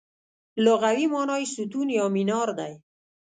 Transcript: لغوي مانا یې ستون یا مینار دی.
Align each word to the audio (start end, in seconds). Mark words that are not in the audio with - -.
لغوي 0.65 1.05
مانا 1.13 1.35
یې 1.41 1.45
ستون 1.53 1.87
یا 1.97 2.05
مینار 2.15 2.49
دی. 2.59 2.73